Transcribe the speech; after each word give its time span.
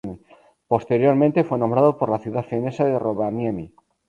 Posteriormente, 0.67 1.43
fue 1.43 1.59
nombrado 1.59 1.95
por 1.99 2.09
la 2.09 2.17
ciudad 2.17 2.43
finesa 2.43 2.85
de 2.85 2.97
Rovaniemi. 2.97 3.71